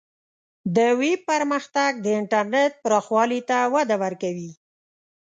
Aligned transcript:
د 0.75 0.77
ویب 0.99 1.19
پرمختګ 1.31 1.91
د 2.01 2.07
انټرنیټ 2.19 2.71
پراخوالی 2.83 3.41
ته 3.49 3.57
وده 3.73 3.95
ورکوي. 4.03 4.51